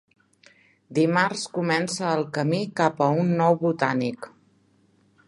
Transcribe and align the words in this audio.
Dimarts 0.99 1.43
comença 1.57 2.07
el 2.13 2.25
camí 2.39 2.63
cap 2.81 3.05
a 3.09 3.13
un 3.25 3.33
nou 3.43 3.59
Botànic 3.67 4.29